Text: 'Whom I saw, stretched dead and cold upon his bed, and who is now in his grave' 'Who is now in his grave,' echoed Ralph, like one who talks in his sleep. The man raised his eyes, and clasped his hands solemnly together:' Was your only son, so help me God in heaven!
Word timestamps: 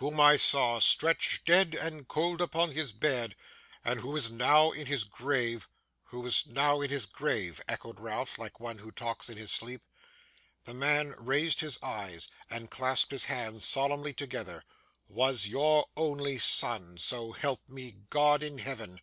'Whom 0.00 0.18
I 0.18 0.36
saw, 0.36 0.78
stretched 0.78 1.44
dead 1.44 1.74
and 1.74 2.08
cold 2.08 2.40
upon 2.40 2.70
his 2.70 2.94
bed, 2.94 3.36
and 3.84 4.00
who 4.00 4.16
is 4.16 4.30
now 4.30 4.70
in 4.70 4.86
his 4.86 5.04
grave' 5.04 5.68
'Who 6.04 6.24
is 6.24 6.46
now 6.46 6.80
in 6.80 6.88
his 6.88 7.04
grave,' 7.04 7.60
echoed 7.68 8.00
Ralph, 8.00 8.38
like 8.38 8.58
one 8.58 8.78
who 8.78 8.90
talks 8.90 9.28
in 9.28 9.36
his 9.36 9.52
sleep. 9.52 9.82
The 10.64 10.72
man 10.72 11.14
raised 11.18 11.60
his 11.60 11.78
eyes, 11.82 12.26
and 12.48 12.70
clasped 12.70 13.10
his 13.10 13.26
hands 13.26 13.66
solemnly 13.66 14.14
together:' 14.14 14.64
Was 15.08 15.46
your 15.46 15.84
only 15.94 16.38
son, 16.38 16.96
so 16.96 17.32
help 17.32 17.68
me 17.68 17.98
God 18.08 18.42
in 18.42 18.56
heaven! 18.56 19.02